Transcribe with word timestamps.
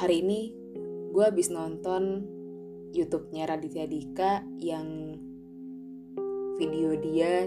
hari 0.00 0.24
ini 0.24 0.48
gue 1.12 1.20
habis 1.20 1.52
nonton 1.52 2.24
YouTube-nya 2.96 3.44
Raditya 3.52 3.84
Dika 3.84 4.40
yang 4.56 5.12
video 6.56 6.96
dia 6.96 7.44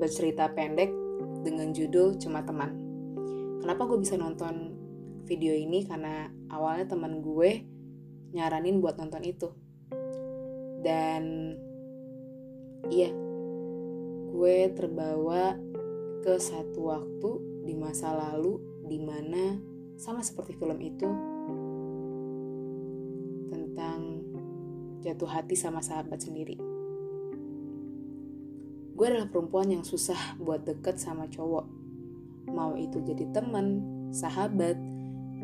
bercerita 0.00 0.56
pendek 0.56 0.88
dengan 1.44 1.76
judul 1.76 2.16
Cuma 2.16 2.40
Teman. 2.48 2.72
Kenapa 3.60 3.84
gue 3.92 4.00
bisa 4.00 4.16
nonton 4.16 4.72
video 5.28 5.52
ini? 5.52 5.84
Karena 5.84 6.32
awalnya 6.48 6.96
teman 6.96 7.20
gue 7.20 7.68
nyaranin 8.32 8.80
buat 8.80 8.96
nonton 8.96 9.20
itu. 9.28 9.52
Dan 10.80 11.52
iya, 12.88 13.12
gue 14.32 14.56
terbawa 14.72 15.60
ke 16.24 16.40
satu 16.40 16.88
waktu 16.88 17.30
di 17.68 17.76
masa 17.76 18.16
lalu 18.16 18.64
di 18.88 18.96
mana 18.96 19.60
sama 20.00 20.24
seperti 20.24 20.56
film 20.56 20.80
itu 20.80 21.35
jatuh 25.06 25.30
hati 25.30 25.54
sama 25.54 25.78
sahabat 25.78 26.18
sendiri. 26.18 26.58
Gue 28.96 29.06
adalah 29.06 29.30
perempuan 29.30 29.70
yang 29.70 29.86
susah 29.86 30.18
buat 30.42 30.66
deket 30.66 30.98
sama 30.98 31.30
cowok. 31.30 31.66
Mau 32.50 32.74
itu 32.74 32.98
jadi 33.06 33.30
teman, 33.30 33.84
sahabat, 34.10 34.74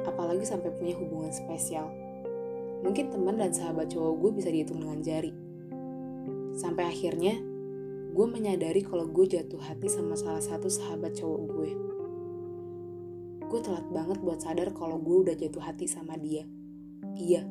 apalagi 0.03 0.43
sampai 0.43 0.75
punya 0.75 0.99
hubungan 0.99 1.31
spesial. 1.31 1.87
Mungkin 2.83 3.15
teman 3.15 3.39
dan 3.39 3.55
sahabat 3.55 3.95
cowok 3.95 4.13
gue 4.19 4.31
bisa 4.43 4.49
dihitung 4.51 4.83
dengan 4.83 4.99
jari. 4.99 5.31
Sampai 6.59 6.91
akhirnya, 6.91 7.39
gue 8.11 8.27
menyadari 8.27 8.83
kalau 8.83 9.07
gue 9.07 9.31
jatuh 9.31 9.63
hati 9.63 9.87
sama 9.87 10.19
salah 10.19 10.43
satu 10.43 10.67
sahabat 10.67 11.15
cowok 11.15 11.43
gue 11.47 11.71
gue 13.53 13.61
telat 13.61 13.85
banget 13.93 14.17
buat 14.25 14.41
sadar 14.41 14.73
kalau 14.73 14.97
gue 14.97 15.29
udah 15.29 15.37
jatuh 15.37 15.61
hati 15.61 15.85
sama 15.85 16.17
dia. 16.17 16.49
Iya, 17.21 17.45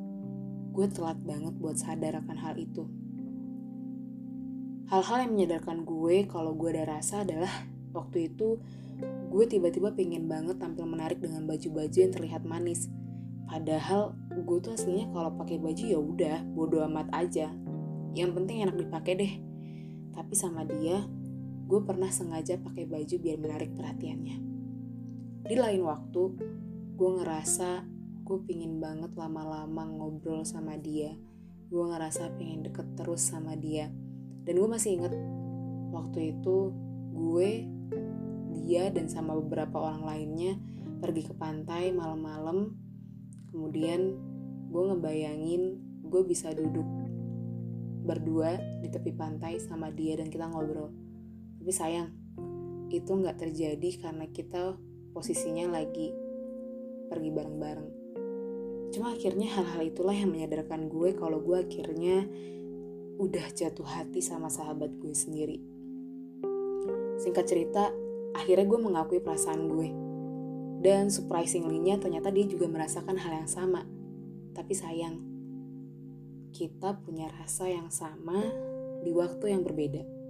gue 0.72 0.86
telat 0.88 1.20
banget 1.22 1.54
buat 1.60 1.76
sadar 1.76 2.20
akan 2.24 2.38
hal 2.40 2.56
itu. 2.56 2.88
Hal-hal 4.92 5.28
yang 5.28 5.32
menyadarkan 5.36 5.88
gue 5.88 6.28
kalau 6.28 6.52
gue 6.56 6.72
ada 6.76 7.00
rasa 7.00 7.24
adalah 7.24 7.52
waktu 7.96 8.32
itu 8.32 8.60
gue 9.32 9.46
tiba-tiba 9.48 9.96
pengen 9.96 10.28
banget 10.30 10.60
tampil 10.60 10.86
menarik 10.86 11.20
dengan 11.24 11.48
baju-baju 11.48 11.98
yang 11.98 12.12
terlihat 12.12 12.44
manis. 12.44 12.92
Padahal 13.48 14.16
gue 14.32 14.58
tuh 14.64 14.76
aslinya 14.76 15.12
kalau 15.12 15.36
pakai 15.36 15.60
baju 15.60 15.84
ya 15.84 16.00
udah 16.00 16.38
bodo 16.56 16.84
amat 16.88 17.12
aja. 17.12 17.52
Yang 18.16 18.32
penting 18.40 18.64
enak 18.64 18.76
dipakai 18.80 19.14
deh. 19.16 19.34
Tapi 20.12 20.34
sama 20.36 20.68
dia, 20.68 21.08
gue 21.68 21.80
pernah 21.88 22.12
sengaja 22.12 22.60
pakai 22.60 22.84
baju 22.84 23.16
biar 23.16 23.40
menarik 23.40 23.72
perhatiannya 23.76 24.52
di 25.52 25.60
lain 25.60 25.84
waktu 25.84 26.24
gue 26.96 27.10
ngerasa 27.20 27.84
gue 28.32 28.48
pingin 28.48 28.80
banget 28.80 29.12
lama-lama 29.20 29.92
ngobrol 29.92 30.48
sama 30.48 30.80
dia. 30.80 31.12
Gue 31.68 31.84
ngerasa 31.84 32.32
pengen 32.40 32.64
deket 32.64 32.88
terus 32.96 33.28
sama 33.28 33.60
dia. 33.60 33.92
Dan 34.48 34.56
gue 34.56 34.70
masih 34.72 34.96
inget 34.96 35.12
waktu 35.92 36.32
itu 36.32 36.72
gue 37.12 37.68
dia 38.56 38.88
dan 38.88 39.12
sama 39.12 39.36
beberapa 39.36 39.84
orang 39.84 40.08
lainnya 40.08 40.56
pergi 41.04 41.28
ke 41.28 41.36
pantai 41.36 41.92
malam-malam. 41.92 42.72
Kemudian 43.52 44.16
gue 44.72 44.84
ngebayangin 44.96 45.64
gue 46.08 46.24
bisa 46.24 46.56
duduk 46.56 46.88
berdua 48.08 48.56
di 48.80 48.88
tepi 48.88 49.12
pantai 49.12 49.60
sama 49.60 49.92
dia 49.92 50.16
dan 50.16 50.32
kita 50.32 50.48
ngobrol. 50.48 50.88
Tapi 51.60 51.72
sayang 51.76 52.16
itu 52.96 53.12
nggak 53.12 53.44
terjadi 53.44 53.90
karena 54.00 54.24
kita 54.32 54.80
posisinya 55.12 55.68
lagi 55.68 56.16
pergi 57.12 57.28
bareng-bareng. 57.28 58.01
Cuma 58.92 59.16
akhirnya 59.16 59.48
hal-hal 59.56 59.82
itulah 59.88 60.16
yang 60.16 60.32
menyadarkan 60.32 60.92
gue 60.92 61.16
kalau 61.16 61.40
gue 61.40 61.58
akhirnya 61.58 62.28
udah 63.18 63.46
jatuh 63.56 63.88
hati 63.88 64.20
sama 64.20 64.52
sahabat 64.52 64.92
gue 65.00 65.16
sendiri. 65.16 65.58
Singkat 67.22 67.46
cerita, 67.48 67.90
akhirnya 68.36 68.68
gue 68.68 68.80
mengakui 68.80 69.20
perasaan 69.24 69.72
gue. 69.72 69.90
Dan 70.82 71.14
surprisingly-nya 71.14 72.02
ternyata 72.02 72.34
dia 72.34 72.50
juga 72.50 72.66
merasakan 72.66 73.16
hal 73.16 73.46
yang 73.46 73.50
sama. 73.50 73.86
Tapi 74.52 74.74
sayang, 74.74 75.16
kita 76.52 77.00
punya 77.06 77.32
rasa 77.40 77.70
yang 77.70 77.88
sama 77.94 78.44
di 79.06 79.14
waktu 79.14 79.56
yang 79.56 79.64
berbeda 79.64 80.22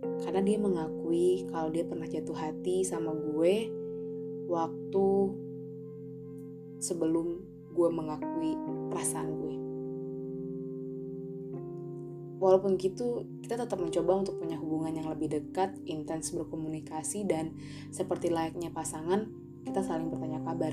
karena 0.00 0.40
dia 0.40 0.58
mengakui 0.60 1.44
kalau 1.52 1.68
dia 1.68 1.84
pernah 1.84 2.08
jatuh 2.08 2.36
hati 2.36 2.84
sama 2.84 3.12
gue 3.12 3.68
waktu 4.48 5.08
sebelum 6.80 7.44
gue 7.74 7.88
mengakui 7.88 8.58
perasaan 8.90 9.30
gue. 9.30 9.56
Walaupun 12.40 12.80
gitu, 12.80 13.28
kita 13.44 13.60
tetap 13.60 13.76
mencoba 13.76 14.24
untuk 14.24 14.40
punya 14.40 14.56
hubungan 14.56 14.96
yang 14.96 15.12
lebih 15.12 15.28
dekat, 15.28 15.76
intens 15.84 16.32
berkomunikasi, 16.32 17.28
dan 17.28 17.52
seperti 17.92 18.32
layaknya 18.32 18.72
pasangan, 18.72 19.28
kita 19.68 19.84
saling 19.84 20.08
bertanya 20.08 20.40
kabar, 20.40 20.72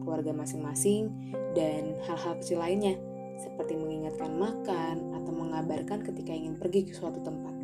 keluarga 0.00 0.32
masing-masing, 0.32 1.12
dan 1.52 2.00
hal-hal 2.08 2.40
kecil 2.40 2.64
lainnya, 2.64 2.96
seperti 3.36 3.76
mengingatkan 3.76 4.32
makan 4.40 5.12
atau 5.20 5.32
mengabarkan 5.36 6.00
ketika 6.00 6.32
ingin 6.32 6.56
pergi 6.56 6.88
ke 6.88 6.96
suatu 6.96 7.20
tempat. 7.20 7.54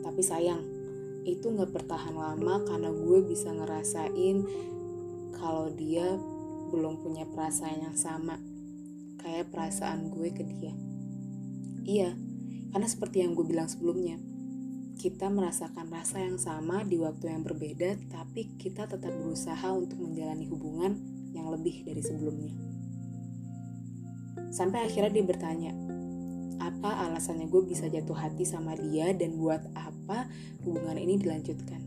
Tapi 0.00 0.22
sayang, 0.24 0.64
itu 1.28 1.52
gak 1.52 1.68
bertahan 1.68 2.16
lama 2.16 2.64
karena 2.64 2.90
gue 2.96 3.18
bisa 3.28 3.52
ngerasain 3.52 4.40
kalau 5.36 5.68
dia 5.68 6.16
belum 6.72 7.04
punya 7.04 7.28
perasaan 7.28 7.92
yang 7.92 7.96
sama 8.00 8.40
kayak 9.22 9.54
perasaan 9.54 10.10
gue 10.10 10.28
ke 10.34 10.42
dia. 10.42 10.74
Iya, 11.86 12.10
karena 12.74 12.88
seperti 12.90 13.22
yang 13.22 13.38
gue 13.38 13.46
bilang 13.46 13.70
sebelumnya, 13.70 14.18
kita 14.98 15.30
merasakan 15.30 15.90
rasa 15.90 16.22
yang 16.22 16.38
sama 16.38 16.82
di 16.82 16.98
waktu 16.98 17.30
yang 17.30 17.42
berbeda, 17.46 17.98
tapi 18.10 18.54
kita 18.58 18.86
tetap 18.90 19.10
berusaha 19.14 19.70
untuk 19.74 19.98
menjalani 19.98 20.46
hubungan 20.50 20.98
yang 21.32 21.48
lebih 21.50 21.86
dari 21.86 22.02
sebelumnya. 22.02 22.54
Sampai 24.52 24.84
akhirnya 24.84 25.10
dia 25.10 25.24
bertanya, 25.24 25.72
apa 26.60 27.08
alasannya 27.08 27.50
gue 27.50 27.62
bisa 27.66 27.88
jatuh 27.88 28.14
hati 28.14 28.46
sama 28.46 28.78
dia 28.78 29.10
dan 29.16 29.34
buat 29.40 29.64
apa 29.74 30.28
hubungan 30.62 30.98
ini 31.00 31.18
dilanjutkan. 31.18 31.82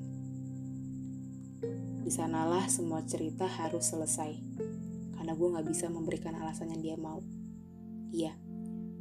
Di 2.05 2.11
sanalah 2.11 2.67
semua 2.69 3.01
cerita 3.05 3.47
harus 3.47 3.85
selesai, 3.89 4.37
karena 5.25 5.41
gue 5.41 5.57
gak 5.57 5.65
bisa 5.73 5.89
memberikan 5.89 6.37
alasan 6.37 6.69
yang 6.69 6.85
dia 6.85 6.95
mau. 7.01 7.25
Iya, 8.13 8.37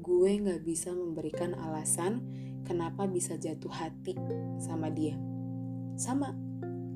gue 0.00 0.30
gak 0.40 0.64
bisa 0.64 0.88
memberikan 0.96 1.52
alasan 1.52 2.24
kenapa 2.64 3.04
bisa 3.04 3.36
jatuh 3.36 3.68
hati 3.68 4.16
sama 4.56 4.88
dia. 4.88 5.20
Sama, 6.00 6.32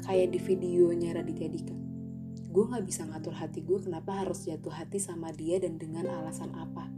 kayak 0.08 0.32
di 0.32 0.40
videonya 0.40 1.12
Raditya 1.12 1.44
Dika. 1.44 1.76
Gue 2.48 2.72
gak 2.72 2.88
bisa 2.88 3.04
ngatur 3.04 3.36
hati 3.36 3.60
gue 3.60 3.76
kenapa 3.84 4.24
harus 4.24 4.48
jatuh 4.48 4.72
hati 4.72 4.96
sama 4.96 5.28
dia 5.36 5.60
dan 5.60 5.76
dengan 5.76 6.08
alasan 6.08 6.56
apa 6.56 6.88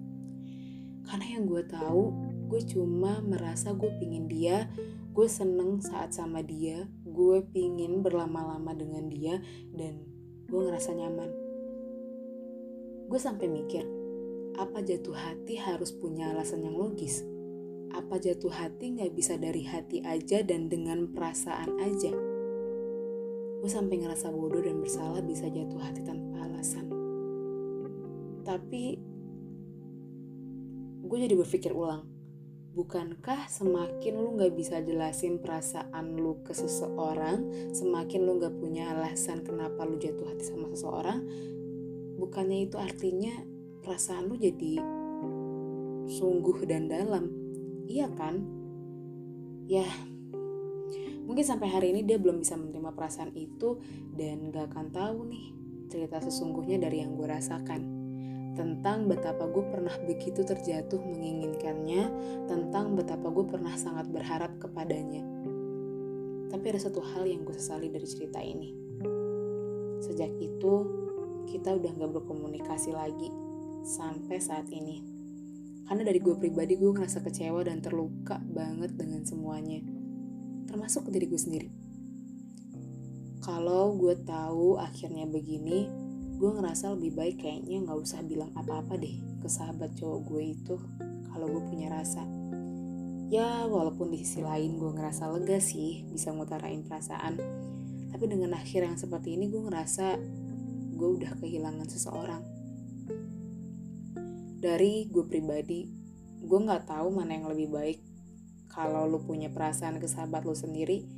karena 1.10 1.26
yang 1.26 1.50
gue 1.50 1.66
tahu 1.66 2.14
gue 2.46 2.62
cuma 2.70 3.18
merasa 3.18 3.74
gue 3.74 3.90
pingin 3.98 4.30
dia 4.30 4.70
gue 5.10 5.26
seneng 5.26 5.82
saat 5.82 6.14
sama 6.14 6.38
dia 6.38 6.86
gue 7.02 7.42
pingin 7.50 7.98
berlama-lama 7.98 8.70
dengan 8.78 9.10
dia 9.10 9.42
dan 9.74 10.06
gue 10.46 10.60
ngerasa 10.60 10.94
nyaman 10.94 11.39
gue 13.10 13.18
sampai 13.18 13.50
mikir 13.50 13.82
apa 14.54 14.86
jatuh 14.86 15.18
hati 15.18 15.58
harus 15.58 15.90
punya 15.90 16.30
alasan 16.30 16.62
yang 16.62 16.78
logis? 16.78 17.26
Apa 17.90 18.22
jatuh 18.22 18.54
hati 18.54 18.94
nggak 18.94 19.18
bisa 19.18 19.34
dari 19.34 19.66
hati 19.66 19.98
aja 20.06 20.46
dan 20.46 20.70
dengan 20.70 21.10
perasaan 21.10 21.74
aja? 21.82 22.14
Gue 23.58 23.66
sampai 23.66 23.98
ngerasa 23.98 24.30
bodoh 24.30 24.62
dan 24.62 24.78
bersalah 24.78 25.26
bisa 25.26 25.50
jatuh 25.50 25.80
hati 25.82 26.06
tanpa 26.06 26.46
alasan. 26.46 26.86
Tapi 28.46 28.84
gue 31.02 31.18
jadi 31.18 31.34
berpikir 31.34 31.74
ulang 31.74 32.06
bukankah 32.70 33.50
semakin 33.50 34.14
lu 34.14 34.38
gak 34.38 34.54
bisa 34.54 34.78
jelasin 34.78 35.42
perasaan 35.42 36.14
lu 36.14 36.38
ke 36.46 36.54
seseorang 36.54 37.50
semakin 37.74 38.22
lu 38.22 38.38
gak 38.38 38.54
punya 38.54 38.94
alasan 38.94 39.42
kenapa 39.42 39.82
lu 39.82 39.98
jatuh 39.98 40.30
hati 40.30 40.46
sama 40.46 40.70
seseorang 40.70 41.26
bukannya 42.20 42.68
itu 42.68 42.76
artinya 42.76 43.32
perasaan 43.80 44.28
lu 44.28 44.36
jadi 44.36 44.76
sungguh 46.20 46.68
dan 46.68 46.92
dalam 46.92 47.32
iya 47.88 48.12
kan 48.12 48.44
ya 49.64 49.88
mungkin 51.24 51.46
sampai 51.46 51.72
hari 51.72 51.96
ini 51.96 52.04
dia 52.04 52.20
belum 52.20 52.44
bisa 52.44 52.60
menerima 52.60 52.92
perasaan 52.92 53.32
itu 53.32 53.80
dan 54.12 54.52
gak 54.52 54.74
akan 54.74 54.86
tahu 54.92 55.18
nih 55.32 55.46
cerita 55.88 56.20
sesungguhnya 56.20 56.76
dari 56.76 57.02
yang 57.02 57.16
gue 57.16 57.26
rasakan 57.26 58.00
tentang 58.58 59.06
betapa 59.06 59.46
gue 59.46 59.64
pernah 59.72 59.94
begitu 60.04 60.42
terjatuh 60.42 60.98
menginginkannya, 61.00 62.02
tentang 62.50 62.98
betapa 62.98 63.30
gue 63.30 63.46
pernah 63.46 63.72
sangat 63.78 64.10
berharap 64.10 64.58
kepadanya. 64.58 65.22
Tapi 66.50 66.64
ada 66.66 66.80
satu 66.82 66.98
hal 66.98 67.30
yang 67.30 67.46
gue 67.46 67.54
sesali 67.54 67.88
dari 67.88 68.04
cerita 68.04 68.42
ini. 68.42 68.74
Sejak 70.02 70.34
itu, 70.42 70.74
kita 71.50 71.74
udah 71.74 71.90
gak 71.98 72.12
berkomunikasi 72.14 72.94
lagi 72.94 73.34
sampai 73.82 74.38
saat 74.38 74.70
ini. 74.70 75.02
Karena 75.90 76.06
dari 76.06 76.22
gue 76.22 76.38
pribadi 76.38 76.78
gue 76.78 76.94
ngerasa 76.94 77.18
kecewa 77.26 77.66
dan 77.66 77.82
terluka 77.82 78.38
banget 78.38 78.94
dengan 78.94 79.26
semuanya. 79.26 79.82
Termasuk 80.70 81.10
diri 81.10 81.26
gue 81.26 81.40
sendiri. 81.40 81.68
Kalau 83.42 83.98
gue 83.98 84.14
tahu 84.22 84.78
akhirnya 84.78 85.26
begini, 85.26 85.90
gue 86.38 86.50
ngerasa 86.54 86.94
lebih 86.94 87.18
baik 87.18 87.42
kayaknya 87.42 87.82
gak 87.82 87.98
usah 87.98 88.22
bilang 88.22 88.54
apa-apa 88.54 88.94
deh 88.94 89.18
ke 89.42 89.48
sahabat 89.50 89.90
cowok 89.98 90.20
gue 90.30 90.42
itu 90.54 90.76
kalau 91.34 91.50
gue 91.50 91.62
punya 91.66 91.90
rasa. 91.90 92.22
Ya 93.30 93.66
walaupun 93.66 94.14
di 94.14 94.22
sisi 94.22 94.46
lain 94.46 94.78
gue 94.78 94.90
ngerasa 94.94 95.26
lega 95.34 95.58
sih 95.58 96.06
bisa 96.06 96.30
ngutarain 96.30 96.86
perasaan. 96.86 97.34
Tapi 98.10 98.24
dengan 98.30 98.54
akhir 98.54 98.86
yang 98.86 98.98
seperti 98.98 99.34
ini 99.34 99.50
gue 99.50 99.62
ngerasa 99.62 100.18
gue 101.00 101.08
udah 101.16 101.32
kehilangan 101.40 101.88
seseorang. 101.88 102.44
Dari 104.60 105.08
gue 105.08 105.24
pribadi, 105.24 105.88
gue 106.44 106.58
gak 106.68 106.92
tahu 106.92 107.08
mana 107.08 107.40
yang 107.40 107.48
lebih 107.48 107.72
baik. 107.72 107.98
Kalau 108.68 109.08
lu 109.08 109.24
punya 109.24 109.48
perasaan 109.48 109.96
ke 109.96 110.04
sahabat 110.04 110.44
lu 110.44 110.52
sendiri, 110.52 111.08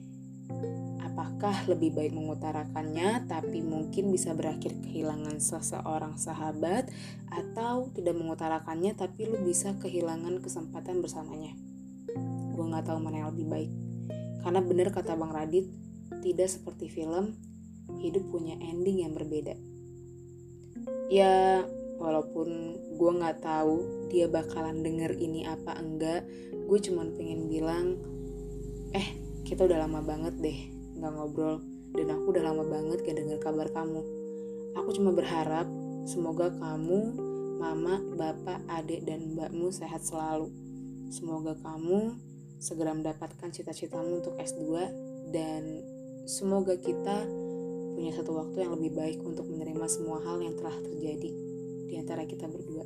apakah 1.02 1.66
lebih 1.68 1.92
baik 1.92 2.14
mengutarakannya 2.14 3.26
tapi 3.28 3.60
mungkin 3.60 4.08
bisa 4.14 4.32
berakhir 4.32 4.78
kehilangan 4.80 5.42
seseorang 5.42 6.16
sahabat 6.16 6.88
atau 7.28 7.90
tidak 7.92 8.16
mengutarakannya 8.16 8.94
tapi 8.94 9.28
lu 9.28 9.42
bisa 9.44 9.76
kehilangan 9.82 10.40
kesempatan 10.40 11.04
bersamanya 11.04 11.52
gue 12.52 12.64
nggak 12.64 12.88
tahu 12.88 12.98
mana 13.02 13.26
yang 13.26 13.30
lebih 13.34 13.44
baik 13.50 13.70
karena 14.40 14.60
bener 14.64 14.88
kata 14.88 15.12
bang 15.12 15.32
Radit 15.34 15.66
tidak 16.24 16.48
seperti 16.48 16.88
film 16.88 17.36
hidup 18.00 18.24
punya 18.32 18.56
ending 18.62 19.04
yang 19.04 19.12
berbeda 19.12 19.71
ya 21.12 21.60
walaupun 22.00 22.80
gue 22.96 23.10
nggak 23.20 23.44
tahu 23.44 24.08
dia 24.08 24.32
bakalan 24.32 24.80
denger 24.80 25.12
ini 25.20 25.44
apa 25.44 25.76
enggak 25.76 26.24
gue 26.48 26.78
cuman 26.88 27.12
pengen 27.12 27.52
bilang 27.52 28.00
eh 28.96 29.20
kita 29.44 29.68
udah 29.68 29.84
lama 29.84 30.00
banget 30.00 30.34
deh 30.40 30.58
nggak 30.96 31.12
ngobrol 31.12 31.60
dan 31.92 32.08
aku 32.16 32.32
udah 32.32 32.44
lama 32.44 32.64
banget 32.64 33.04
gak 33.04 33.16
dengar 33.20 33.38
kabar 33.40 33.68
kamu. 33.68 34.00
Aku 34.80 34.88
cuma 34.96 35.12
berharap 35.12 35.68
semoga 36.08 36.48
kamu, 36.56 37.00
mama, 37.60 38.00
bapak, 38.16 38.64
adik, 38.72 39.04
dan 39.04 39.36
mbakmu 39.36 39.68
sehat 39.68 40.00
selalu. 40.00 40.48
Semoga 41.12 41.52
kamu 41.60 42.16
segera 42.56 42.96
mendapatkan 42.96 43.52
cita-citamu 43.52 44.24
untuk 44.24 44.34
S2 44.40 44.88
dan 45.28 45.84
semoga 46.24 46.80
kita 46.80 47.28
punya 48.02 48.18
satu 48.18 48.34
waktu 48.34 48.66
yang 48.66 48.74
lebih 48.74 48.98
baik 48.98 49.22
untuk 49.22 49.46
menerima 49.46 49.86
semua 49.86 50.18
hal 50.26 50.42
yang 50.42 50.58
telah 50.58 50.74
terjadi 50.82 51.30
di 51.86 51.94
antara 51.94 52.26
kita 52.26 52.50
berdua. 52.50 52.82